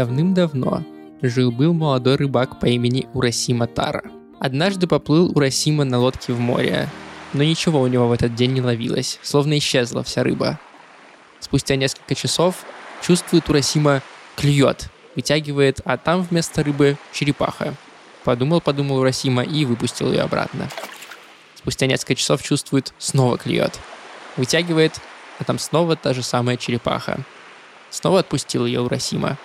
[0.00, 0.82] Давным-давно
[1.20, 4.02] жил-был молодой рыбак по имени Урасима Тара.
[4.38, 6.88] Однажды поплыл Урасима на лодке в море,
[7.34, 10.58] но ничего у него в этот день не ловилось, словно исчезла вся рыба.
[11.38, 12.64] Спустя несколько часов
[13.02, 14.00] чувствует Урасима
[14.36, 17.74] клюет, вытягивает, а там вместо рыбы черепаха.
[18.24, 20.70] Подумал-подумал Урасима и выпустил ее обратно.
[21.56, 23.78] Спустя несколько часов чувствует, снова клюет.
[24.38, 24.94] Вытягивает,
[25.38, 27.18] а там снова та же самая черепаха.
[27.90, 29.36] Снова отпустил ее Урасима.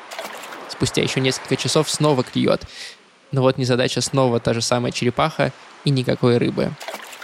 [0.77, 2.63] Спустя еще несколько часов снова клюет.
[3.31, 5.52] Но вот незадача снова та же самая черепаха
[5.83, 6.71] и никакой рыбы.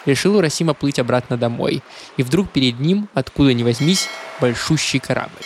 [0.05, 1.83] Решил Урасима плыть обратно домой.
[2.17, 4.07] И вдруг перед ним, откуда ни возьмись,
[4.39, 5.43] большущий корабль.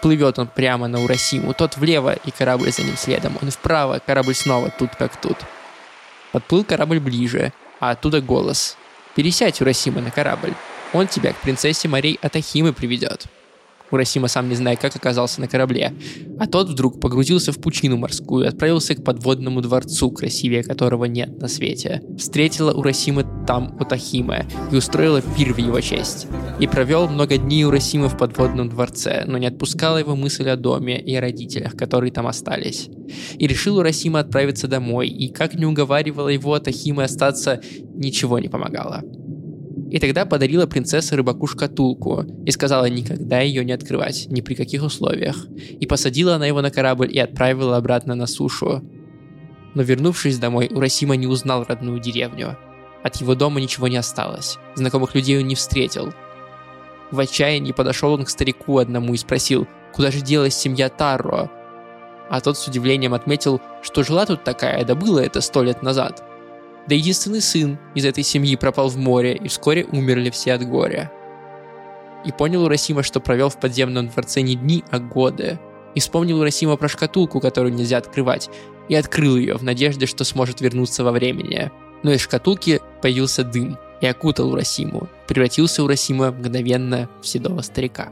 [0.00, 3.36] Плывет он прямо на Урасиму, тот влево, и корабль за ним следом.
[3.42, 5.36] Он вправо, корабль снова тут как тут.
[6.32, 8.76] Подплыл корабль ближе, а оттуда голос.
[9.14, 10.54] «Пересядь, Урасима, на корабль.
[10.94, 13.26] Он тебя к принцессе Марей Атахимы приведет».
[13.92, 15.92] Урасима сам не зная, как оказался на корабле.
[16.38, 21.40] А тот вдруг погрузился в пучину морскую и отправился к подводному дворцу, красивее которого нет
[21.40, 22.02] на свете.
[22.18, 26.26] Встретила Урасима там Утахима и устроила пир в его честь.
[26.58, 31.00] И провел много дней Урасима в подводном дворце, но не отпускала его мысль о доме
[31.00, 32.88] и о родителях, которые там остались.
[33.38, 37.60] И решил Урасима отправиться домой, и как не уговаривала его Атахима остаться,
[37.94, 39.02] ничего не помогало.
[39.92, 44.82] И тогда подарила принцесса рыбаку шкатулку и сказала никогда ее не открывать, ни при каких
[44.82, 45.46] условиях.
[45.80, 48.82] И посадила она его на корабль и отправила обратно на сушу.
[49.74, 52.56] Но вернувшись домой, Урасима не узнал родную деревню.
[53.02, 54.56] От его дома ничего не осталось.
[54.76, 56.14] Знакомых людей он не встретил.
[57.10, 61.50] В отчаянии подошел он к старику одному и спросил, куда же делась семья Таро?
[62.30, 66.24] А тот с удивлением отметил, что жила тут такая, да было это сто лет назад–
[66.88, 71.12] да единственный сын из этой семьи пропал в море, и вскоре умерли все от горя.
[72.24, 75.58] И понял Урасима, что провел в подземном дворце не дни, а годы.
[75.94, 78.48] И вспомнил Урасима про шкатулку, которую нельзя открывать,
[78.88, 81.70] и открыл ее в надежде, что сможет вернуться во времени.
[82.02, 85.08] Но из шкатулки появился дым и окутал Урасиму.
[85.28, 88.10] Превратился Урасима мгновенно в седого старика.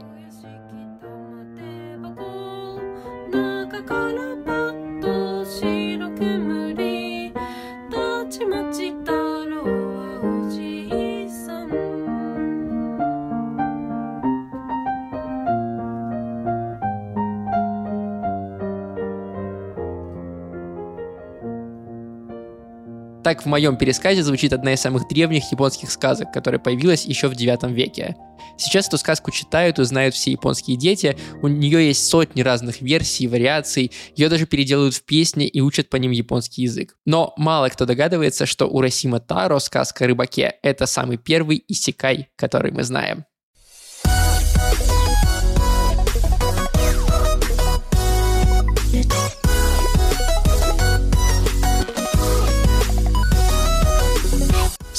[23.51, 28.15] Моем пересказе звучит одна из самых древних японских сказок, которая появилась еще в 9 веке.
[28.57, 33.27] Сейчас эту сказку читают и знают все японские дети, у нее есть сотни разных версий,
[33.27, 36.95] вариаций, ее даже переделывают в песни и учат по ним японский язык.
[37.05, 42.71] Но мало кто догадывается, что Урасима Таро, сказка о рыбаке, это самый первый исекай, который
[42.71, 43.25] мы знаем.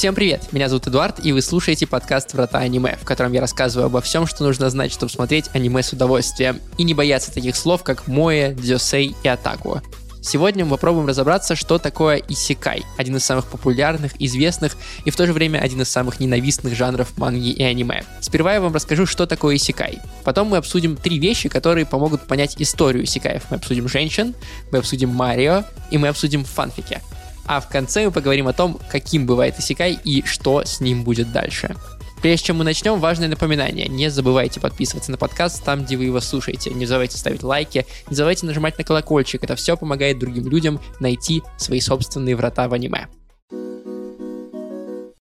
[0.02, 3.86] Всем привет, меня зовут Эдуард, и вы слушаете подкаст «Врата аниме», в котором я рассказываю
[3.86, 7.84] обо всем, что нужно знать, чтобы смотреть аниме с удовольствием, и не бояться таких слов,
[7.84, 9.80] как моэ, дзюсей и атаку.
[10.20, 15.24] Сегодня мы попробуем разобраться, что такое исекай, один из самых популярных, известных и в то
[15.24, 18.02] же время один из самых ненавистных жанров манги и аниме.
[18.20, 20.00] Сперва я вам расскажу, что такое исекай.
[20.24, 23.44] Потом мы обсудим три вещи, которые помогут понять историю исекаев.
[23.50, 24.34] Мы обсудим женщин,
[24.72, 25.62] мы обсудим Марио
[25.92, 27.00] и мы обсудим фанфики.
[27.47, 31.32] А в конце мы поговорим о том, каким бывает Исекай и что с ним будет
[31.32, 31.76] дальше.
[32.22, 33.88] Прежде чем мы начнем, важное напоминание.
[33.88, 36.70] Не забывайте подписываться на подкаст там, где вы его слушаете.
[36.70, 39.42] Не забывайте ставить лайки, не забывайте нажимать на колокольчик.
[39.42, 43.08] Это все помогает другим людям найти свои собственные врата в аниме.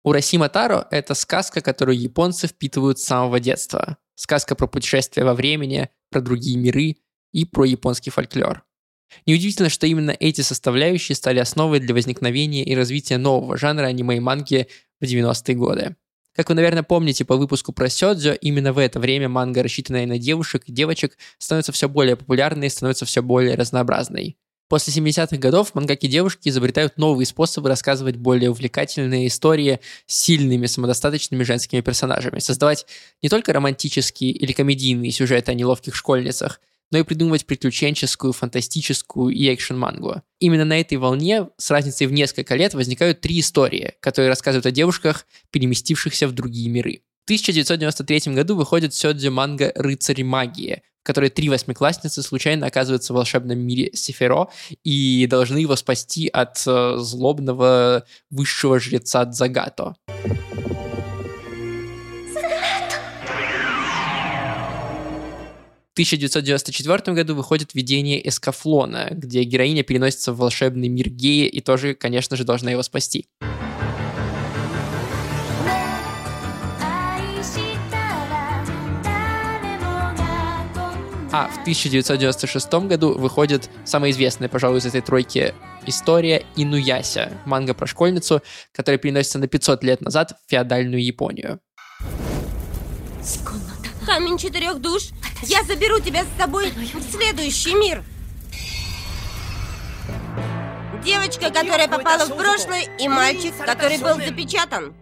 [0.04, 3.98] Урасима Таро— это сказка, которую японцы впитывают с самого детства.
[4.14, 6.96] Сказка про путешествия во времени, про другие миры
[7.32, 8.65] и про японский фольклор.
[9.26, 14.20] Неудивительно, что именно эти составляющие стали основой для возникновения и развития нового жанра аниме и
[14.20, 14.68] манги
[15.00, 15.96] в 90-е годы.
[16.34, 20.18] Как вы, наверное, помните по выпуску про Сёдзё, именно в это время манга, рассчитанная на
[20.18, 24.36] девушек и девочек, становится все более популярной и становится все более разнообразной.
[24.68, 31.80] После 70-х годов мангаки-девушки изобретают новые способы рассказывать более увлекательные истории с сильными самодостаточными женскими
[31.80, 32.84] персонажами, создавать
[33.22, 36.60] не только романтические или комедийные сюжеты о неловких школьницах,
[36.90, 40.22] но и придумывать приключенческую, фантастическую и экшен-мангу.
[40.38, 44.70] Именно на этой волне с разницей в несколько лет возникают три истории, которые рассказывают о
[44.70, 47.02] девушках, переместившихся в другие миры.
[47.22, 53.16] В 1993 году выходит сёдзи манга «Рыцари магии», в которой три восьмиклассницы случайно оказываются в
[53.16, 54.48] волшебном мире Сеферо
[54.84, 59.96] и должны его спасти от э, злобного высшего жреца Дзагато.
[65.96, 72.36] 1994 году выходит «Видение Эскафлона», где героиня переносится в волшебный мир гея и тоже, конечно
[72.36, 73.26] же, должна его спасти.
[81.32, 85.54] А в 1996 году выходит самая известная, пожалуй, из этой тройки
[85.86, 88.42] история Инуяся, манга про школьницу,
[88.72, 91.58] которая переносится на 500 лет назад в феодальную Японию.
[94.06, 95.08] Камень четырех душ,
[95.42, 98.04] я заберу тебя с собой в следующий мир.
[101.04, 104.94] Девочка, которая попала в прошлое, и мальчик, который был запечатан.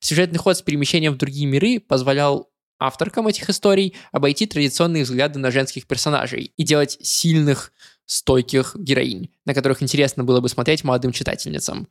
[0.00, 5.50] Сюжетный ход с перемещением в другие миры позволял авторкам этих историй обойти традиционные взгляды на
[5.50, 7.72] женских персонажей и делать сильных,
[8.06, 11.88] стойких героинь, на которых интересно было бы смотреть молодым читательницам.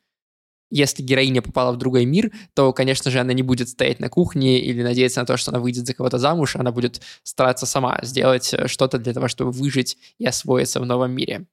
[0.72, 4.60] Если героиня попала в другой мир, то, конечно же, она не будет стоять на кухне
[4.60, 8.54] или надеяться на то, что она выйдет за кого-то замуж, она будет стараться сама сделать
[8.54, 11.46] э, что-то для того, чтобы выжить и освоиться в новом мире.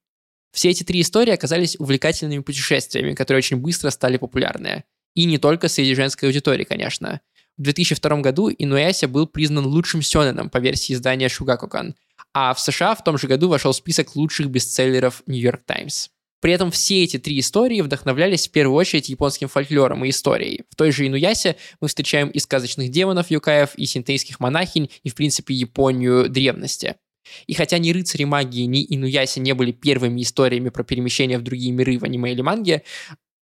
[0.52, 4.84] Все эти три истории оказались увлекательными путешествиями, которые очень быстро стали популярны.
[5.14, 7.20] И не только среди женской аудитории, конечно.
[7.56, 11.94] В 2002 году Инуяся был признан лучшим сёнэном по версии издания Шугакукан,
[12.34, 16.10] а в США в том же году вошел в список лучших бестселлеров New York Times.
[16.46, 20.62] При этом все эти три истории вдохновлялись в первую очередь японским фольклором и историей.
[20.70, 25.16] В той же Инуясе мы встречаем и сказочных демонов юкаев, и синтейских монахинь, и, в
[25.16, 26.94] принципе, Японию древности.
[27.48, 31.72] И хотя ни рыцари магии, ни Инуяси не были первыми историями про перемещение в другие
[31.72, 32.84] миры в аниме или манге,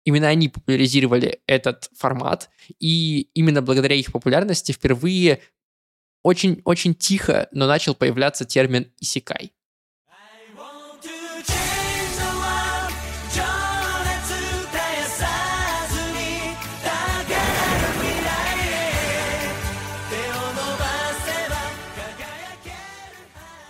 [0.03, 2.49] Именно они популяризировали этот формат,
[2.79, 5.39] и именно благодаря их популярности впервые
[6.23, 9.53] очень-очень тихо, но начал появляться термин «исекай».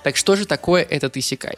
[0.10, 1.58] Так что же такое этот исекай?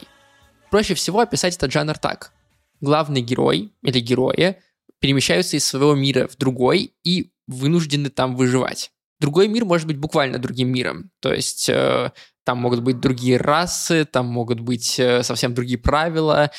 [0.70, 2.34] Проще всего описать этот жанр так
[2.82, 4.58] главный герой или герои
[5.00, 8.90] перемещаются из своего мира в другой и вынуждены там выживать.
[9.20, 11.10] Другой мир может быть буквально другим миром.
[11.20, 12.12] То есть э,
[12.44, 16.50] там могут быть другие расы, там могут быть э, совсем другие правила,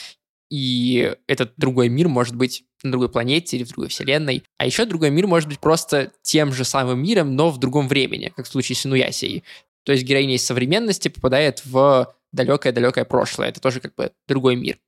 [0.50, 4.44] и этот другой мир может быть на другой планете или в другой вселенной.
[4.57, 8.34] А еще другой мир может быть просто тем же самым миром, но в другом времени,
[8.36, 9.44] как в случае с Инуясией.
[9.84, 13.50] То есть героиня из современности попадает в далекое-далекое прошлое.
[13.50, 14.80] Это тоже как бы другой мир.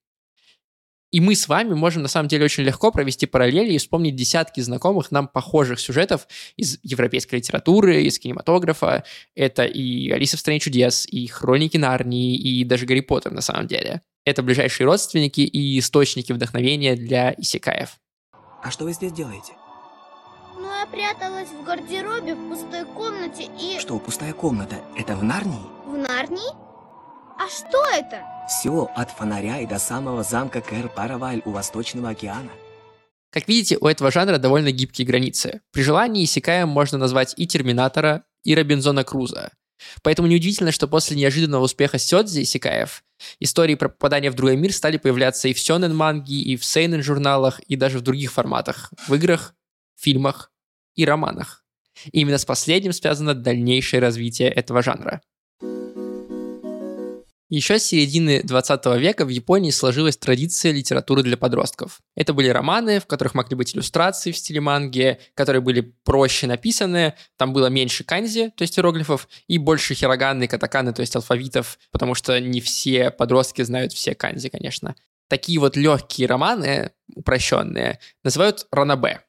[1.12, 4.60] И мы с вами можем на самом деле очень легко провести параллели и вспомнить десятки
[4.60, 6.28] знакомых нам похожих сюжетов
[6.58, 9.06] из европейской литературы, из кинематографа.
[9.34, 13.68] Это и «Алиса в стране чудес», и «Хроники Нарнии», и даже «Гарри Поттер» на самом
[13.68, 14.02] деле.
[14.26, 17.98] Это ближайшие родственники и источники вдохновения для исекаев.
[18.62, 19.54] А что вы здесь делаете?
[20.86, 23.80] Я пряталась в гардеробе в пустой комнате и...
[23.80, 24.76] Что, пустая комната?
[24.96, 25.66] Это в Нарнии?
[25.86, 26.52] В Нарнии?
[27.40, 28.22] А что это?
[28.48, 32.52] Все от фонаря и до самого замка Кэр-Параваль у Восточного океана.
[33.32, 35.62] Как видите, у этого жанра довольно гибкие границы.
[35.72, 39.52] При желании Исекаем можно назвать и Терминатора, и Робинзона Круза.
[40.04, 43.04] Поэтому неудивительно, что после неожиданного успеха Сёдзи Исекаев
[43.40, 47.02] истории про попадание в другой мир стали появляться и в сёнэн манги, и в сейнен
[47.02, 49.56] журналах, и даже в других форматах, в играх,
[50.00, 50.52] фильмах
[50.96, 51.64] и романах.
[52.12, 55.22] И именно с последним связано дальнейшее развитие этого жанра.
[57.50, 62.02] Еще с середины 20 века в Японии сложилась традиция литературы для подростков.
[62.16, 67.14] Это были романы, в которых могли быть иллюстрации в стиле манги, которые были проще написаны,
[67.38, 72.16] там было меньше канзи, то есть иероглифов, и больше хироганы, катаканы, то есть алфавитов, потому
[72.16, 74.96] что не все подростки знают все канзи, конечно.
[75.28, 79.25] Такие вот легкие романы, упрощенные, называют ранабе.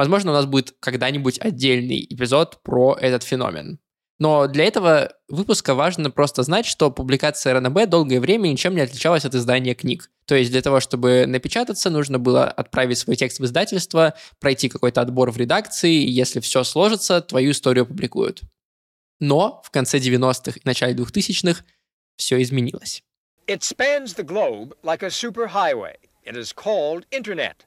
[0.00, 3.80] Возможно, у нас будет когда-нибудь отдельный эпизод про этот феномен.
[4.18, 9.26] Но для этого выпуска важно просто знать, что публикация РНБ долгое время ничем не отличалась
[9.26, 10.10] от издания книг.
[10.24, 15.02] То есть для того, чтобы напечататься, нужно было отправить свой текст в издательство, пройти какой-то
[15.02, 18.40] отбор в редакции, и если все сложится, твою историю опубликуют.
[19.18, 21.62] Но в конце 90-х и начале 2000-х
[22.16, 23.02] все изменилось.
[23.46, 25.96] It spans the globe like a superhighway.
[26.24, 27.66] It is called Internet.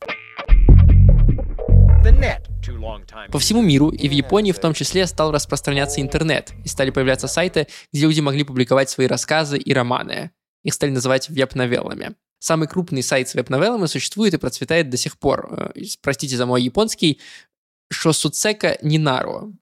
[3.32, 7.28] По всему миру и в Японии в том числе стал распространяться интернет, и стали появляться
[7.28, 10.32] сайты, где люди могли публиковать свои рассказы и романы.
[10.64, 12.16] Их стали называть веб-новеллами.
[12.40, 15.72] Самый крупный сайт с веб-новеллами существует и процветает до сих пор.
[15.76, 17.22] Э, простите за мой японский.
[17.90, 19.54] Шосуцека Нинару.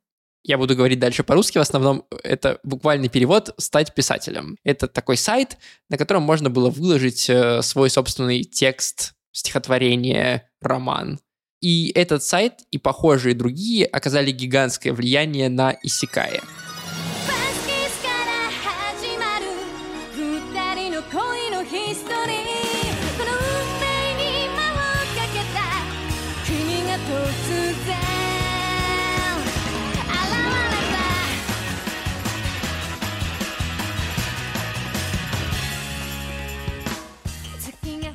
[0.44, 4.58] Я буду говорить дальше по-русски, в основном это буквальный перевод «стать писателем».
[4.64, 5.58] Это такой сайт,
[5.90, 11.20] на котором можно было выложить э, свой собственный текст, стихотворение, роман.
[11.62, 16.42] И этот сайт и похожие другие оказали гигантское влияние на Исикая.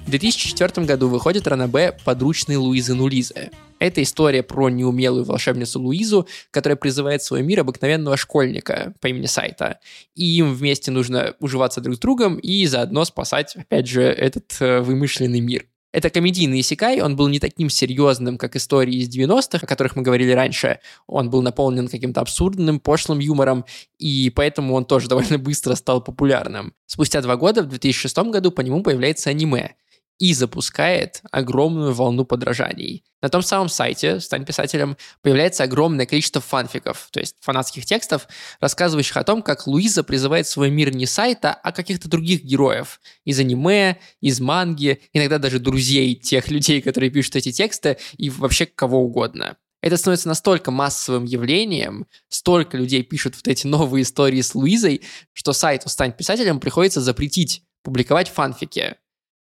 [0.06, 3.50] В 2004 году выходит Ранабе «Подручный Луизы Нулизы».
[3.80, 9.26] Это история про неумелую волшебницу Луизу, которая призывает в свой мир обыкновенного школьника по имени
[9.26, 9.80] Сайта.
[10.14, 14.80] И им вместе нужно уживаться друг с другом и заодно спасать, опять же, этот э,
[14.80, 15.66] вымышленный мир.
[15.90, 20.02] Это комедийный исекай, он был не таким серьезным, как истории из 90-х, о которых мы
[20.02, 20.78] говорили раньше.
[21.08, 23.64] Он был наполнен каким-то абсурдным, пошлым юмором,
[23.98, 26.74] и поэтому он тоже довольно быстро стал популярным.
[26.86, 29.74] Спустя два года, в 2006 году, по нему появляется аниме
[30.18, 33.04] и запускает огромную волну подражаний.
[33.22, 38.28] На том самом сайте «Стань писателем» появляется огромное количество фанфиков, то есть фанатских текстов,
[38.60, 43.00] рассказывающих о том, как Луиза призывает свой мир не сайта, а каких-то других героев.
[43.24, 48.66] Из аниме, из манги, иногда даже друзей тех людей, которые пишут эти тексты, и вообще
[48.66, 49.56] кого угодно.
[49.82, 55.52] Это становится настолько массовым явлением, столько людей пишут вот эти новые истории с Луизой, что
[55.52, 58.96] сайту «Стань писателем» приходится запретить публиковать фанфики.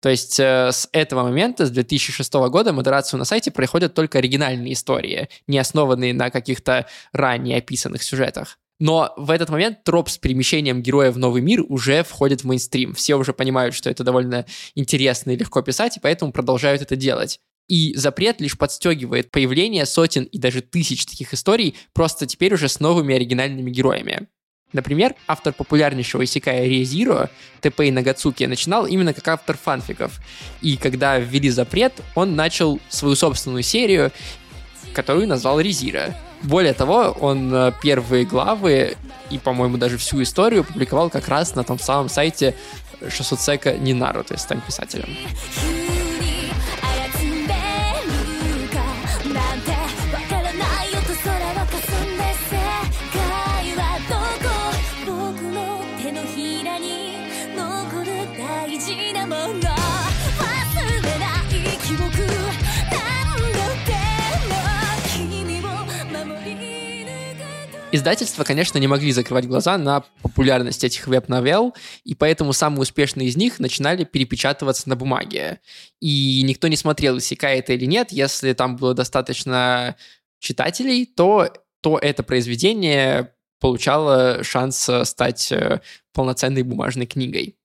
[0.05, 4.75] То есть э, с этого момента, с 2006 года, модерацию на сайте проходят только оригинальные
[4.75, 8.59] истории, не основанные на каких-то ранее описанных сюжетах.
[8.79, 12.93] Но в этот момент троп с перемещением героя в новый мир уже входит в мейнстрим.
[12.93, 14.45] Все уже понимают, что это довольно
[14.75, 17.41] интересно и легко писать, и поэтому продолжают это делать.
[17.67, 22.79] И запрет лишь подстегивает появление сотен и даже тысяч таких историй, просто теперь уже с
[22.79, 24.29] новыми оригинальными героями.
[24.75, 30.21] Например, автор популярнейшего исекая Резиро, Тэпэй Нагацуки, начинал именно как автор фанфиков.
[30.61, 34.11] И когда ввели запрет, он начал свою собственную серию,
[34.93, 36.15] которую назвал Резира.
[36.43, 38.97] Более того, он э, первые главы
[39.31, 42.55] и, по-моему, даже всю историю публиковал как раз на том самом сайте
[43.09, 45.09] Шосуцека Нинару, то есть стань писателем.
[58.84, 59.64] 事なもの忘
[60.86, 62.04] れない記憶
[62.92, 63.96] 何度で
[64.48, 64.56] も
[65.08, 65.70] 君を
[66.12, 73.38] 守り抜くと Издательства, конечно, не могли закрывать глаза на популярность этих веб-новелл, и поэтому самые успешные из
[73.38, 75.60] них начинали перепечатываться на бумаге.
[76.00, 78.12] И никто не смотрел, иссякает это или нет.
[78.12, 79.96] Если там было достаточно
[80.40, 85.82] читателей, то, то это произведение получало шанс э, стать э,
[86.14, 87.56] полноценной бумажной книгой.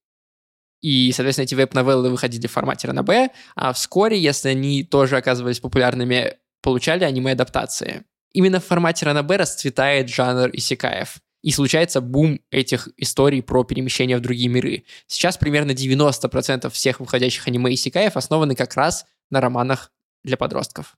[0.82, 6.36] И, соответственно, эти веб-новеллы выходили в формате ранобэ, а вскоре, если они тоже оказывались популярными,
[6.62, 8.04] получали аниме-адаптации.
[8.32, 11.18] Именно в формате ранобэ расцветает жанр исекаев.
[11.42, 14.84] И случается бум этих историй про перемещение в другие миры.
[15.08, 19.92] Сейчас примерно 90% всех выходящих аниме исекаев основаны как раз на романах
[20.24, 20.98] для подростков.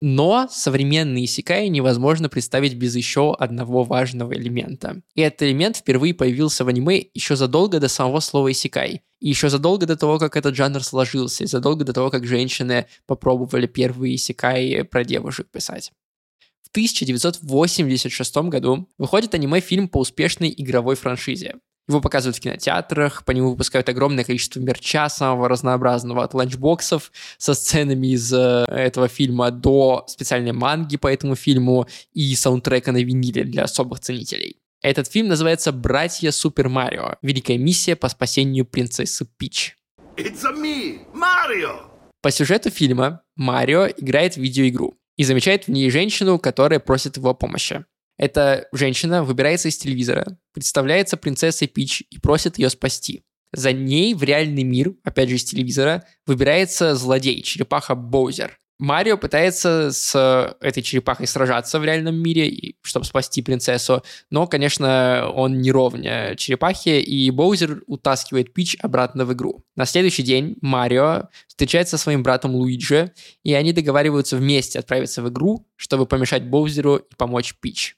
[0.00, 5.02] Но современные исекаи невозможно представить без еще одного важного элемента.
[5.14, 9.02] И этот элемент впервые появился в аниме еще задолго до самого слова исекай.
[9.20, 12.86] И еще задолго до того, как этот жанр сложился, и задолго до того, как женщины
[13.06, 15.90] попробовали первые исекаи про девушек писать.
[16.62, 21.56] В 1986 году выходит аниме-фильм по успешной игровой франшизе.
[21.88, 27.54] Его показывают в кинотеатрах, по нему выпускают огромное количество мерча самого разнообразного, от ланчбоксов со
[27.54, 33.44] сценами из э, этого фильма до специальной манги по этому фильму и саундтрека на виниле
[33.44, 34.58] для особых ценителей.
[34.82, 37.16] Этот фильм называется «Братья Супер Марио.
[37.22, 39.76] Великая миссия по спасению принцессы Пич».
[40.16, 41.88] It's a me, Mario!
[42.20, 47.34] По сюжету фильма Марио играет в видеоигру и замечает в ней женщину, которая просит его
[47.34, 47.84] помощи.
[48.18, 53.22] Эта женщина выбирается из телевизора, представляется принцессой Пич и просит ее спасти.
[53.52, 58.58] За ней в реальный мир, опять же из телевизора, выбирается злодей, черепаха Боузер.
[58.80, 65.60] Марио пытается с этой черепахой сражаться в реальном мире, чтобы спасти принцессу, но, конечно, он
[65.60, 69.64] не ровня черепахе, и Боузер утаскивает Пич обратно в игру.
[69.74, 75.28] На следующий день Марио встречается со своим братом Луиджи, и они договариваются вместе отправиться в
[75.28, 77.97] игру, чтобы помешать Боузеру и помочь Пич.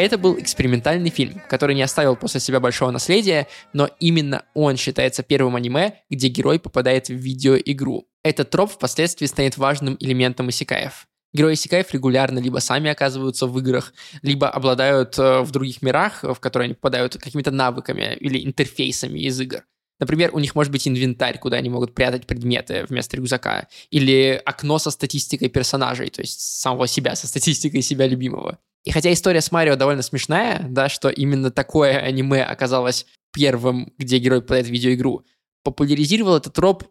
[0.00, 5.22] Это был экспериментальный фильм, который не оставил после себя большого наследия, но именно он считается
[5.22, 8.06] первым аниме, где герой попадает в видеоигру.
[8.24, 11.06] Этот троп впоследствии станет важным элементом исекаев.
[11.34, 13.92] Герои Исекаев регулярно либо сами оказываются в играх,
[14.22, 19.38] либо обладают э, в других мирах, в которые они попадают, какими-то навыками или интерфейсами из
[19.38, 19.64] игр.
[20.00, 23.68] Например, у них может быть инвентарь, куда они могут прятать предметы вместо рюкзака.
[23.90, 28.58] Или окно со статистикой персонажей, то есть самого себя, со статистикой себя любимого.
[28.84, 34.18] И хотя история с Марио довольно смешная, да, что именно такое аниме оказалось первым, где
[34.18, 35.24] герой попадает видеоигру,
[35.62, 36.84] популяризировал этот троп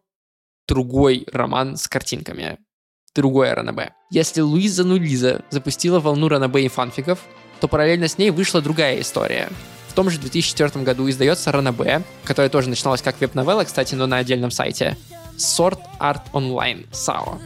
[0.67, 2.60] другой роман с картинками,
[3.15, 3.91] другое ранобэ.
[4.12, 7.19] Если Луиза Нулиза запустила волну ранобэ и фанфиков,
[7.60, 9.50] то параллельно с ней вышла другая история—
[9.89, 14.17] в том же 2004 году издается Ранобэ, которая тоже начиналась как веб-новелла, кстати, но на
[14.17, 14.96] отдельном сайте.
[15.36, 17.39] Sword Art Online, SAO.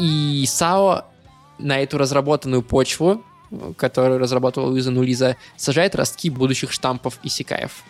[0.00, 1.04] И САО
[1.58, 3.22] на эту разработанную почву,
[3.76, 7.84] которую разработала Луиза Нулиза, сажает ростки будущих штампов и секаев.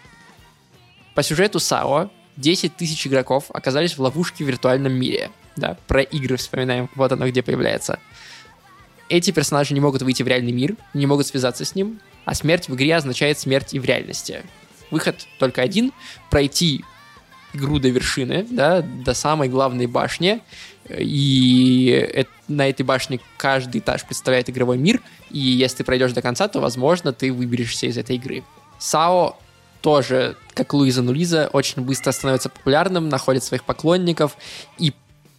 [1.15, 5.31] По сюжету САО 10 тысяч игроков оказались в ловушке в виртуальном мире.
[5.55, 8.01] Да, про игры вспоминаем, вот оно где появляется.
[9.09, 12.69] Эти персонажи не могут выйти в реальный мир, не могут связаться с ним, а смерть
[12.69, 14.43] в игре означает смерть и в реальности.
[14.91, 15.93] Выход только один—
[16.31, 16.85] пройти
[17.53, 20.41] игру до вершины, да, до самой главной башни,
[20.89, 26.23] и это, на этой башне каждый этаж представляет игровой мир, и если ты пройдешь до
[26.23, 28.43] конца, то, возможно, ты выберешься из этой игры.
[28.79, 29.39] САО
[29.81, 34.37] тоже, как Луиза Нулиза, очень быстро становится популярным, находит своих поклонников,
[34.79, 34.93] и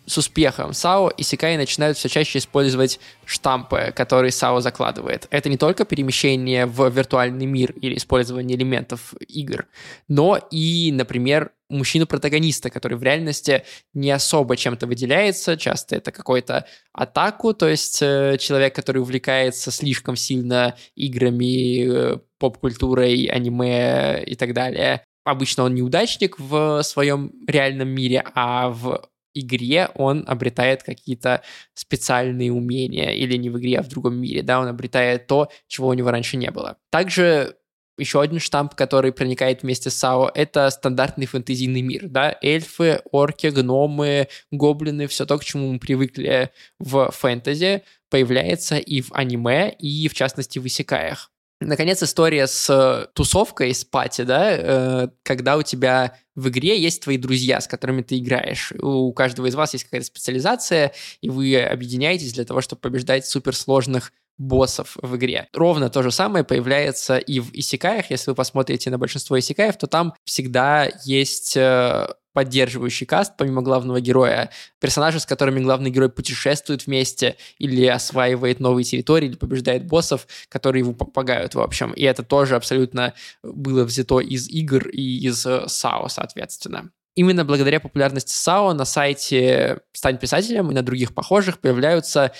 [0.06, 5.28] с успехом САО и Сикай начинают все чаще использовать штампы, которые САО закладывает.
[5.30, 9.67] Это не только перемещение в виртуальный мир или использование элементов игр,
[10.08, 15.58] но и, например, мужчину-протагониста, который в реальности не особо чем-то выделяется.
[15.58, 23.26] Часто это какой-то атаку, то есть э, человек, который увлекается слишком сильно играми, э, поп-культурой,
[23.26, 25.04] аниме и так далее.
[25.24, 31.42] Обычно он неудачник в своем реальном мире, а в игре он обретает какие-то
[31.74, 35.88] специальные умения, или не в игре, а в другом мире, да, он обретает то, чего
[35.88, 36.78] у него раньше не было.
[36.90, 37.56] Также
[38.02, 43.48] еще один штамп, который проникает вместе с САО, это стандартный фэнтезийный мир, да, эльфы, орки,
[43.48, 50.08] гномы, гоблины, все то, к чему мы привыкли в фэнтези, появляется и в аниме, и
[50.10, 51.32] в частности в исекаях.
[51.62, 57.04] Наконец, история с э, тусовкой, с пати, да, э, когда у тебя в игре есть
[57.04, 58.74] твои друзья, с которыми ты играешь.
[58.82, 64.12] У каждого из вас есть какая-то специализация, и вы объединяетесь для того, чтобы побеждать суперсложных
[64.38, 65.48] боссов в игре.
[65.54, 68.10] Ровно то же самое появляется и в исекаях.
[68.10, 74.00] Если вы посмотрите на большинство исекаев, то там всегда есть э, поддерживающий каст, помимо главного
[74.02, 80.28] героя, персонажи, с которыми главный герой путешествует вместе или осваивает новые территории, или побеждает боссов,
[80.50, 81.91] которые его помогают, в общем.
[81.94, 83.13] И это тоже абсолютно
[83.44, 86.91] было взято из игр и из э, САО, соответственно.
[87.13, 92.32] Именно благодаря популярности САО на сайте «Стань писателем» и на других похожих появляются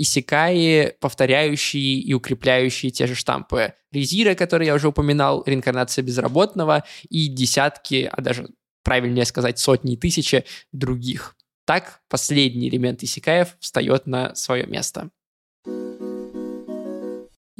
[0.00, 3.74] исекаи, повторяющие и укрепляющие те же штампы.
[3.92, 8.48] Резира, который я уже упоминал, реинкарнация безработного и десятки, а даже
[8.82, 11.36] правильнее сказать, сотни и тысячи других.
[11.66, 15.10] Так последний элемент Исикаев встает на свое место.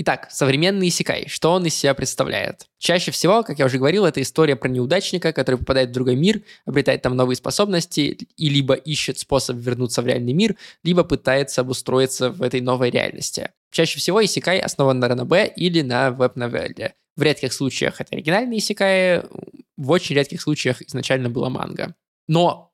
[0.03, 1.29] Итак, современный Исикай.
[1.29, 2.65] Что он из себя представляет?
[2.79, 6.41] Чаще всего, как я уже говорил, это история про неудачника, который попадает в другой мир,
[6.65, 12.31] обретает там новые способности и либо ищет способ вернуться в реальный мир, либо пытается обустроиться
[12.31, 13.51] в этой новой реальности.
[13.71, 16.95] Чаще всего Исикай основан на ранобэ или на веб-новелле.
[17.17, 19.23] В редких случаях это оригинальные Исикаи,
[19.77, 21.95] в очень редких случаях изначально была манга.
[22.27, 22.73] Но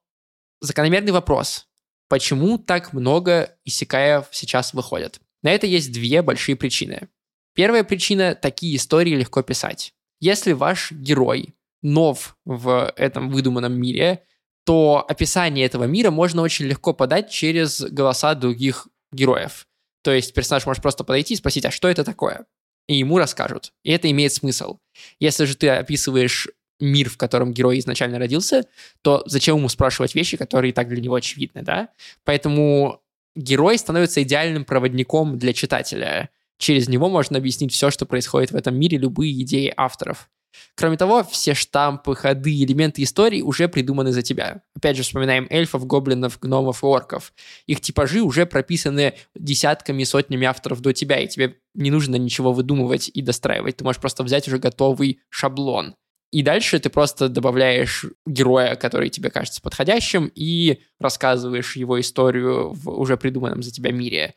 [0.60, 1.66] закономерный вопрос.
[2.08, 5.18] Почему так много исекаев сейчас выходят?
[5.42, 7.08] На это есть две большие причины.
[7.56, 9.94] Первая причина– такие истории легко писать.
[10.20, 14.22] Если ваш герой нов в этом выдуманном мире,
[14.64, 19.66] то описание этого мира можно очень легко подать через голоса других героев.
[20.02, 22.44] То есть персонаж может просто подойти и спросить, а что это такое?
[22.88, 23.72] И ему расскажут.
[23.84, 24.78] И это имеет смысл.
[25.18, 28.66] Если же ты описываешь мир, в котором герой изначально родился,
[29.00, 31.88] то зачем ему спрашивать вещи, которые так для него очевидны, да?
[32.24, 33.00] Поэтому
[33.34, 36.28] герой становится идеальным проводником для читателя.
[36.58, 40.28] Через него можно объяснить все, что происходит в этом мире, любые идеи авторов.
[40.74, 44.62] Кроме того, все штампы, ходы, элементы истории уже придуманы за тебя.
[44.74, 47.32] Опять же, вспоминаем эльфов, гоблинов, гномов и орков.
[47.66, 53.10] Их типажи уже прописаны десятками, сотнями авторов до тебя, и тебе не нужно ничего выдумывать
[53.12, 53.76] и достраивать.
[53.76, 55.94] Ты можешь просто взять уже готовый шаблон.
[56.32, 62.90] И дальше ты просто добавляешь героя, который тебе кажется подходящим, и рассказываешь его историю в
[62.90, 64.34] уже придуманном за тебя мире.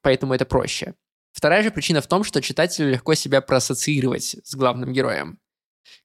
[0.00, 0.94] Поэтому это проще.
[1.32, 5.38] Вторая же причина в том, что читателю легко себя проассоциировать с главным героем.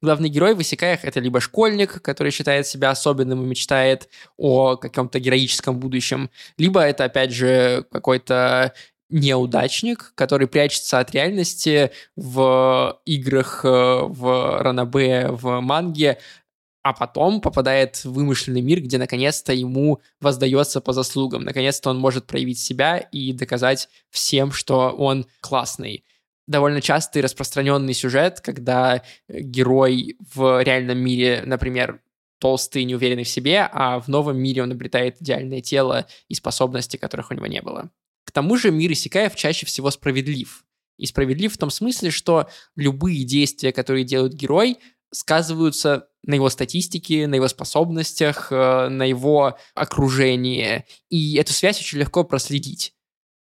[0.01, 5.19] Главный герой в Исекаях— это либо школьник, который считает себя особенным и мечтает о каком-то
[5.19, 8.73] героическом будущем, либо это, опять же, какой-то
[9.09, 16.19] неудачник, который прячется от реальности в играх э, в Ранабе, в манге,
[16.87, 21.43] а потом попадает в вымышленный мир, где наконец-то ему воздается по заслугам.
[21.43, 26.05] Наконец-то он может проявить себя и доказать всем, что он классный.
[26.47, 31.99] Довольно частый распространенный сюжет, когда герой в реальном мире, например,
[32.39, 37.31] толстый, неуверенный в себе, а в новом мире он обретает идеальное тело и способности, которых
[37.31, 37.91] у него не было.
[38.23, 40.63] К тому же мир Исекаев чаще всего справедлив.
[40.95, 42.47] И справедлив в том смысле, что
[42.77, 44.77] любые действия, которые делает герой,
[45.11, 50.85] сказываются на его статистике, на его способностях, э, на его окружении.
[51.09, 52.93] И эту связь очень легко проследить.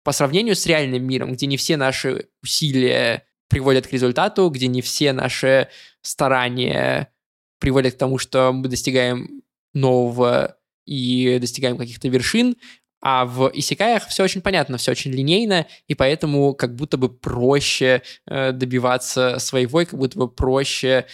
[0.03, 4.81] По сравнению с реальным миром, где не все наши усилия приводят к результату, где не
[4.81, 5.69] все наши
[6.01, 7.13] старания
[7.59, 12.57] приводят к тому, что мы достигаем нового и достигаем каких-то вершин,
[13.01, 18.01] а в исекаях все очень понятно, все очень линейно, и поэтому как будто бы проще
[18.25, 21.05] э, добиваться своего, и как будто бы проще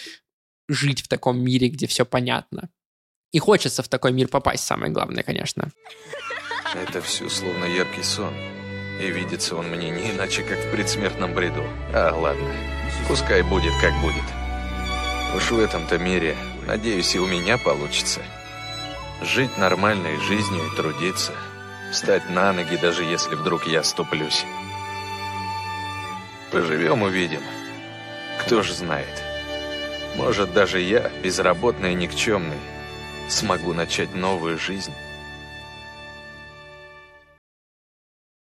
[0.69, 2.69] жить в таком мире, где все понятно.
[3.31, 5.71] И хочется в такой мир попасть, самое главное, конечно.
[6.73, 8.33] Это все словно яркий сон.
[9.01, 11.63] И видится он мне не иначе, как в предсмертном бреду.
[11.93, 12.53] А, ладно.
[13.07, 14.23] Пускай будет, как будет.
[15.35, 18.21] Уж в этом-то мире, надеюсь, и у меня получится.
[19.21, 21.33] Жить нормальной жизнью и трудиться.
[21.91, 24.45] Встать на ноги, даже если вдруг я ступлюсь.
[26.51, 27.41] Поживем, увидим.
[28.41, 29.28] Кто же знает.
[30.15, 32.57] Может, даже я, безработный и никчемный,
[33.29, 34.91] смогу начать новую жизнь.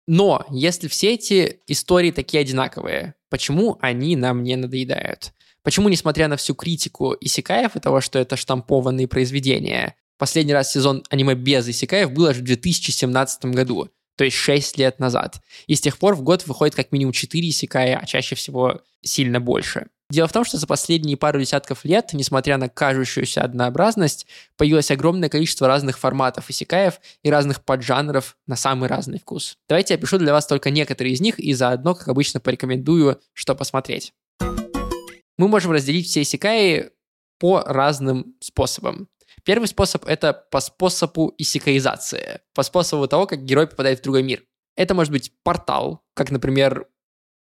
[0.05, 5.31] Но если все эти истории такие одинаковые, почему они нам не надоедают?
[5.63, 11.03] Почему, несмотря на всю критику Исикаев и того, что это штампованные произведения, последний раз сезон
[11.09, 15.39] аниме без Исикаев был аж в 2017 году, то есть 6 лет назад.
[15.67, 19.39] И с тех пор в год выходит как минимум 4 Исикая, а чаще всего сильно
[19.39, 19.87] больше.
[20.13, 25.27] Дело в том, что за последние пару десятков лет, несмотря на кажущуюся однообразность, появилось огромное
[25.27, 29.57] количество разных форматов исекаев и разных поджанров на самый разный вкус.
[29.67, 33.55] Давайте я пишу для вас только некоторые из них и заодно, как обычно, порекомендую, что
[33.55, 34.13] посмотреть.
[34.39, 36.91] Мы можем разделить все исекаи
[37.39, 39.07] по разным способам.
[39.43, 44.43] Первый способ— это по способу исекаизации, по способу того, как герой попадает в другой мир.
[44.75, 46.87] Это может быть портал, как, например,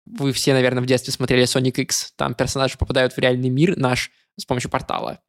[0.06, 2.12] вы все, наверное, в детстве смотрели Sonic X.
[2.16, 5.20] Там персонажи попадают в реальный мир наш с помощью портала.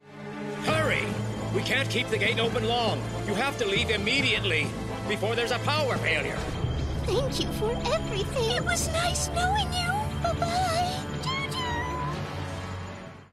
[7.06, 8.56] Thank you for everything.
[8.56, 9.92] It was nice knowing you.
[10.22, 10.94] Bye-bye.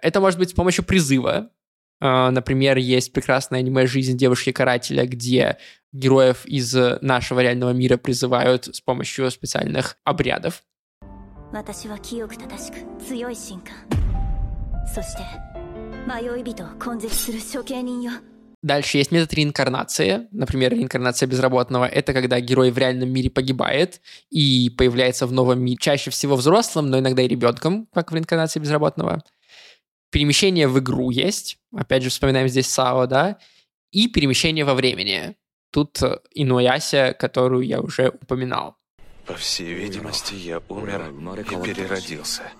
[0.01, 1.51] Это может быть с помощью призыва.
[2.03, 5.57] Uh, например, есть прекрасное аниме «Жизнь девушки-карателя», где
[5.93, 10.63] героев из нашего реального мира призывают с помощью специальных обрядов.
[11.52, 13.74] 私は清く正しく強い神官
[14.92, 15.22] そして
[16.06, 18.12] 迷い人を根絶する処刑人よ
[18.62, 20.26] Дальше есть метод реинкарнации.
[20.32, 21.84] Например, реинкарнация безработного.
[21.84, 25.76] Это когда герой в реальном мире погибает и появляется в новом мире.
[25.80, 29.22] Чаще всего взрослым, но иногда и ребенком, как в реинкарнации безработного.
[30.10, 31.58] Перемещение в игру есть.
[31.72, 33.38] Опять же, вспоминаем здесь САО, да.
[33.92, 35.36] И перемещение во времени.
[35.70, 36.00] Тут
[36.34, 38.78] Инуяся, которую я уже упоминал.
[39.31, 42.51] По всей видимости, я умер и переродился.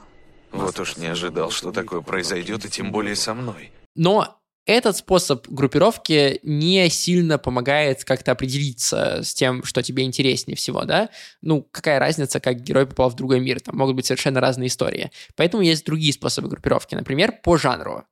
[0.53, 3.73] Вот уж не ожидал, что такое произойдет, и тем более со мной.
[3.93, 10.85] Но этот способ группировки не сильно помогает как-то определиться с тем, что тебе интереснее всего,
[10.85, 11.09] да?
[11.41, 13.59] Ну, какая разница, как герой попал в другой мир?
[13.59, 15.11] Там могут быть совершенно разные истории.
[15.35, 18.05] Поэтому есть другие способы группировки, например, по жанру.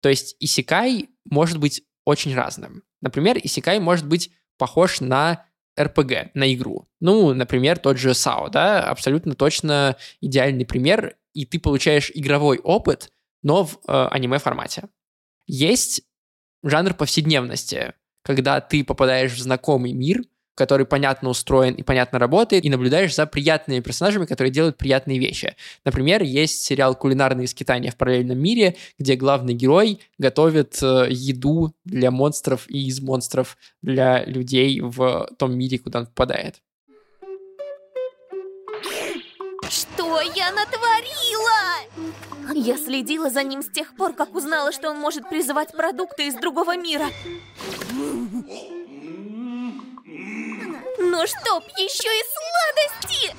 [0.00, 2.84] То есть исекай может быть очень разным.
[3.00, 5.45] Например, исекай может быть похож на
[5.78, 6.88] RPG на игру.
[7.00, 13.12] Ну, например, тот же SAO, да, абсолютно точно идеальный пример, и ты получаешь игровой опыт,
[13.42, 14.84] но в э, аниме-формате.
[15.46, 16.02] Есть
[16.62, 20.22] жанр повседневности, когда ты попадаешь в знакомый мир,
[20.56, 25.54] который понятно устроен и понятно работает, и наблюдаешь за приятными персонажами, которые делают приятные вещи.
[25.84, 32.10] Например, есть сериал «Кулинарные скитания в параллельном мире», где главный герой готовит э, еду для
[32.10, 36.56] монстров и из монстров для людей в том мире, куда он попадает.
[39.68, 41.56] Что я натворила?
[42.54, 46.34] Я следила за ним с тех пор, как узнала, что он может призывать продукты из
[46.34, 47.06] другого мира.
[50.98, 53.34] Но чтоб еще и сладости!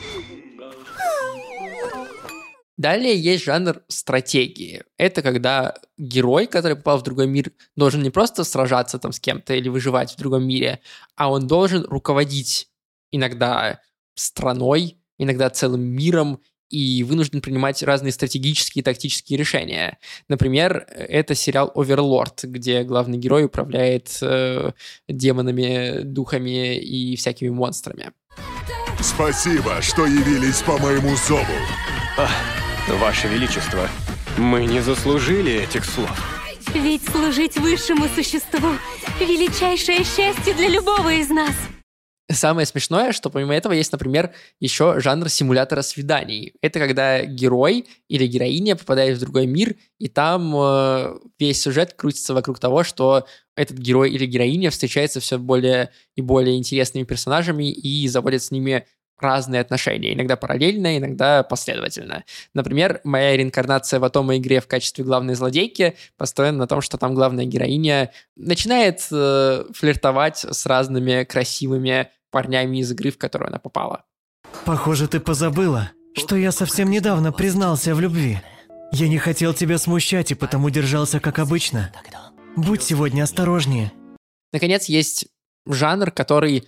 [2.77, 4.83] Далее есть жанр стратегии.
[4.97, 9.55] Это когда герой, который попал в другой мир, должен не просто сражаться там с кем-то
[9.55, 10.81] или выживать в другом мире,
[11.15, 12.69] а он должен руководить
[13.11, 13.79] иногда
[14.13, 16.39] страной, иногда целым миром
[16.69, 19.97] и вынужден принимать разные стратегические и тактические решения.
[20.27, 24.71] Например, это сериал «Оверлорд», где главный герой управляет э,
[25.07, 28.11] демонами, духами и всякими монстрами.
[28.99, 31.43] Спасибо, что явились по моему зову.
[32.99, 33.89] Ваше Величество,
[34.37, 36.09] мы не заслужили этих слов.
[36.73, 38.69] Ведь служить высшему существу–
[39.19, 41.55] величайшее счастье для любого из нас.
[42.29, 46.53] Самое смешное, что помимо этого есть, например, еще жанр симулятора свиданий.
[46.61, 52.33] Это когда герой или героиня попадает в другой мир, и там э, весь сюжет крутится
[52.33, 58.05] вокруг того, что этот герой или героиня встречается все более и более интересными персонажами и
[58.09, 58.85] заводит с ними
[59.19, 62.23] разные отношения, иногда параллельно, иногда последовательно.
[62.53, 67.15] Например, моя реинкарнация в Атома игре в качестве главной злодейки построена на том, что там
[67.15, 74.05] главная героиня начинает э, флиртовать с разными красивыми парнями из игры, в которую она попала.
[74.65, 78.41] Похоже, ты позабыла, что я совсем недавно признался в любви.
[78.91, 81.91] Я не хотел тебя смущать и потому держался как обычно.
[82.55, 83.91] Будь сегодня осторожнее.
[84.53, 85.27] Наконец, есть
[85.65, 86.67] жанр, который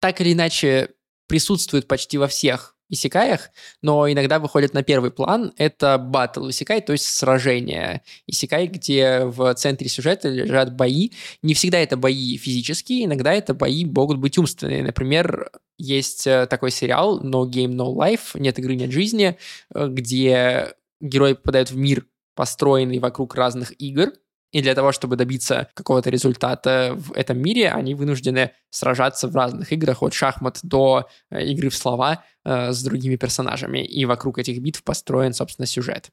[0.00, 0.90] так или иначе
[1.26, 3.50] присутствует почти во всех исекаях,
[3.82, 5.52] но иногда выходит на первый план.
[5.58, 8.02] Это батл исекай, то есть сражение.
[8.26, 11.10] Исекай, где в центре сюжета лежат бои.
[11.42, 14.82] Не всегда это бои физические, иногда это бои могут быть умственные.
[14.82, 19.36] Например, есть э, такой сериал No Game No Life, нет игры, нет жизни,
[19.74, 24.12] э, где герои попадают в мир, построенный вокруг разных игр,
[24.54, 29.72] и для того, чтобы добиться какого-то результата в этом мире, они вынуждены сражаться в разных
[29.72, 33.84] играх, от шахмат до э, игры в слова э, с другими персонажами.
[33.84, 36.10] И вокруг этих битв построен, собственно, сюжет.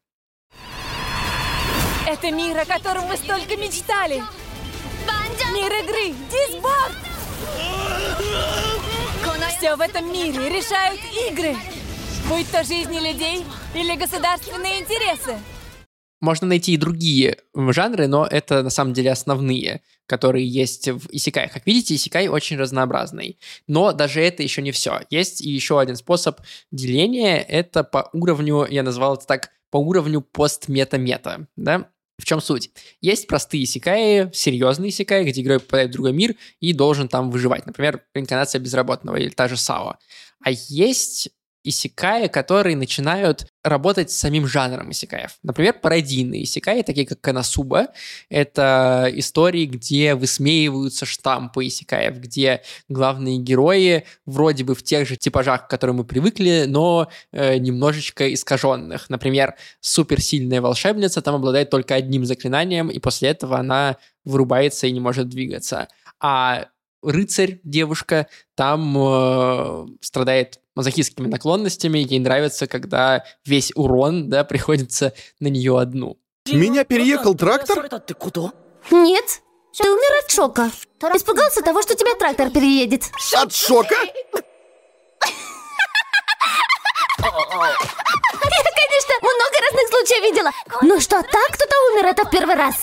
[2.07, 4.23] Это мир, о котором мы столько мечтали.
[5.53, 6.97] Мир игры, дисборд!
[9.57, 10.99] Все в этом мире решают
[11.29, 11.55] игры.
[12.27, 15.37] Будь то жизни людей или государственные интересы.
[16.21, 21.49] Можно найти и другие жанры, но это на самом деле основные, которые есть в Исикай.
[21.49, 23.39] Как видите, Исикай очень разнообразный.
[23.67, 25.01] Но даже это еще не все.
[25.09, 26.39] Есть и еще один способ
[26.71, 27.39] деления.
[27.39, 31.47] Это по уровню, я назвал это так, по уровню пост-мета-мета.
[31.55, 31.89] Да?
[32.19, 32.69] В чем суть?
[33.01, 37.65] Есть простые исекаи, серьезные исекаи, где герой попадает в другой мир и должен там выживать.
[37.65, 39.95] Например, инкарнация безработного или та же САО.
[40.43, 41.29] А есть
[41.63, 45.37] исекаи, которые начинают работать с самим жанром исекаев.
[45.43, 47.89] Например, пародийные исекаи, такие как Канасуба.
[48.29, 55.67] Это истории, где высмеиваются штампы исекаев, где главные герои вроде бы в тех же типажах,
[55.67, 59.09] к которым мы привыкли, но э, немножечко искаженных.
[59.09, 64.99] Например, суперсильная волшебница там обладает только одним заклинанием, и после этого она вырубается и не
[64.99, 65.87] может двигаться.
[66.19, 66.67] А
[67.01, 75.47] рыцарь, девушка, там э, страдает мазохистскими наклонностями, ей нравится, когда весь урон, да, приходится на
[75.47, 76.17] нее одну.
[76.47, 77.87] Меня переехал трактор?
[78.89, 79.41] Нет,
[79.77, 80.71] ты умер от шока.
[81.15, 83.03] Испугался того, что тебя трактор переедет.
[83.35, 83.95] От шока?
[87.23, 87.31] Я,
[88.81, 90.51] конечно, много разных случаев видела.
[90.81, 92.75] Но что так кто-то умер, это в первый раз.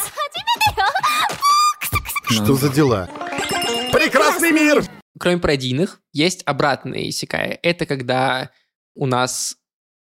[2.31, 3.09] Что за дела?
[3.93, 4.85] Прекрасный мир!
[5.19, 7.59] Кроме пародийных, есть обратные исекаи.
[7.63, 8.51] Это когда
[8.95, 9.57] у нас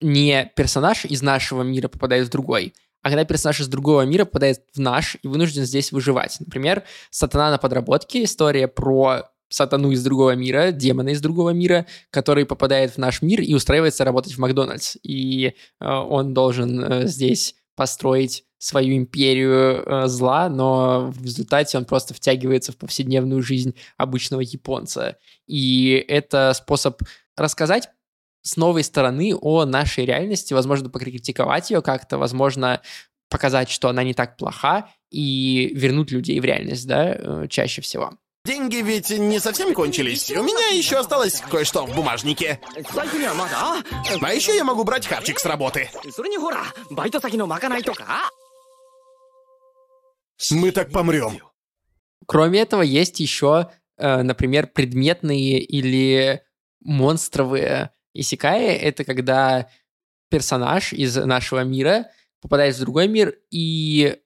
[0.00, 4.62] не персонаж из нашего мира попадает в другой, а когда персонаж из другого мира попадает
[4.74, 6.38] в наш и вынужден здесь выживать.
[6.40, 12.46] Например, «Сатана на подработке»— история про сатану из другого мира, демона из другого мира, который
[12.46, 14.96] попадает в наш мир и устраивается работать в Макдональдс.
[15.02, 21.84] И э, он должен э, здесь построить свою империю э, зла, но в результате он
[21.84, 25.18] просто втягивается в повседневную жизнь обычного японца.
[25.46, 27.02] И это способ
[27.36, 27.90] рассказать
[28.42, 32.80] с новой стороны о нашей реальности, возможно, покритиковать ее как-то, возможно,
[33.28, 38.12] показать, что она не так плоха, и вернуть людей в реальность, да, э, чаще всего.
[38.44, 40.30] Деньги ведь не совсем кончились.
[40.30, 42.60] У меня еще осталось кое-что в бумажнике.
[44.20, 45.90] А еще я могу брать хавчик с работы.
[50.51, 51.38] Мы так помрем.
[52.27, 56.42] Кроме этого, есть еще, э, например, предметные или
[56.81, 58.75] монстровые исекаи.
[58.75, 59.68] Это когда
[60.31, 64.18] персонаж из нашего мира попадает в другой мир и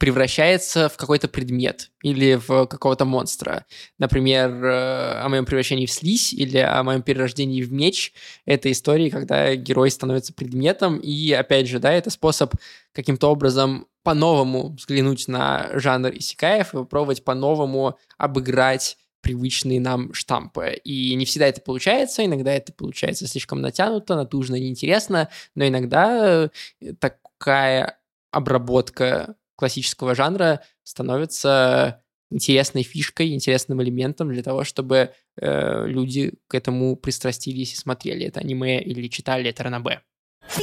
[0.00, 3.66] превращается в какой-то предмет или в какого-то монстра.
[3.98, 8.14] Например, э, о моем превращении в слизь или о моем перерождении в меч.
[8.46, 12.54] Это истории, когда герой становится предметом, и, опять же, да, это способ
[12.92, 20.80] каким-то образом по-новому взглянуть на жанр исекаев и попробовать по-новому обыграть привычные нам штампы.
[20.82, 26.48] И не всегда это получается, иногда это получается слишком натянуто, натужно, неинтересно, но иногда
[26.80, 27.98] э, такая
[28.30, 36.96] обработка классического жанра становится интересной фишкой, интересным элементом для того, чтобы э, люди к этому
[36.96, 40.00] пристрастились и смотрели это аниме или читали это ранобэ.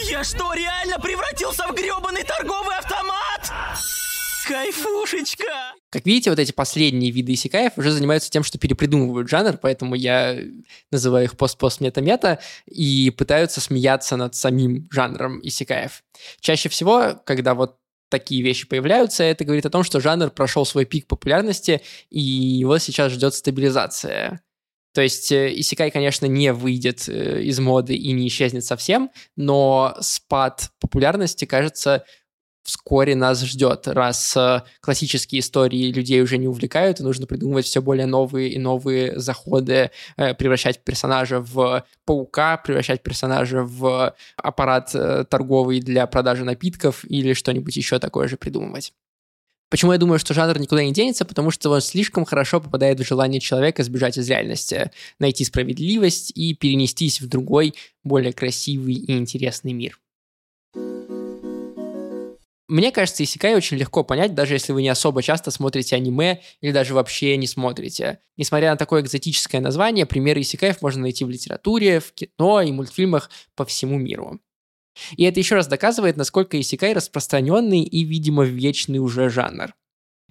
[0.09, 3.51] Я что, реально превратился в гребаный торговый автомат?
[4.47, 5.43] Кайфушечка!
[5.89, 10.37] Как видите, вот эти последние виды исекаев уже занимаются тем, что перепридумывают жанр, поэтому я
[10.91, 16.03] называю их пост-пост-мета-мета и пытаются смеяться над самим жанром исекаев.
[16.39, 17.77] Чаще всего, когда вот
[18.09, 22.77] такие вещи появляются, это говорит о том, что жанр прошел свой пик популярности, и его
[22.77, 24.41] сейчас ждет стабилизация.
[24.93, 29.95] То есть э, Исекай, конечно, не выйдет э, из моды и не исчезнет совсем, но
[30.01, 32.03] спад популярности, кажется,
[32.67, 37.81] вскоре нас ждет, раз э, классические истории людей уже не увлекают, и нужно придумывать все
[37.81, 45.23] более новые и новые заходы, э, превращать персонажа в паука, превращать персонажа в аппарат э,
[45.29, 48.91] торговый для продажи напитков или что-нибудь еще такое же придумывать.
[49.69, 51.23] Почему я думаю, что жанр никуда не денется?
[51.23, 56.53] Потому что он слишком хорошо попадает в желание человека сбежать из реальности, найти справедливость и
[56.53, 59.99] перенестись в другой, более красивый и интересный мир.
[62.67, 66.73] Мне кажется, Исикай очень легко понять, даже если вы не особо часто смотрите аниме или
[66.73, 68.19] даже вообще не смотрите.
[68.35, 73.29] Несмотря на такое экзотическое название, примеры Исикаев можно найти в литературе, в кино и мультфильмах
[73.55, 74.41] по всему миру.
[75.15, 79.73] И это еще раз доказывает, насколько Исикай распространенный и, видимо, вечный уже жанр.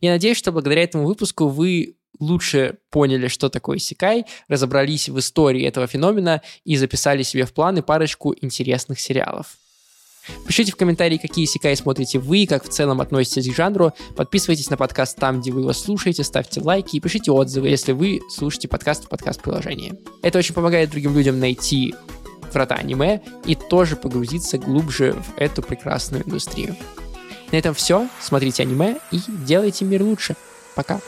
[0.01, 5.65] Я надеюсь, что благодаря этому выпуску вы лучше поняли, что такое Исикай, разобрались в истории
[5.65, 9.57] этого феномена и записали себе в планы парочку интересных сериалов.
[10.47, 13.93] Пишите в комментарии, какие сикаи смотрите вы, как в целом относитесь к жанру.
[14.17, 18.21] Подписывайтесь на подкаст там, где вы его слушаете, ставьте лайки и пишите отзывы, если вы
[18.31, 19.95] слушаете подкаст в подкаст-приложении.
[20.23, 21.95] Это очень помогает другим людям найти
[22.53, 26.77] врата аниме и тоже погрузиться глубже в эту прекрасную индустрию.
[27.53, 28.09] На этом все.
[28.21, 30.35] Смотрите аниме и делайте мир лучше.
[30.75, 31.01] Пока.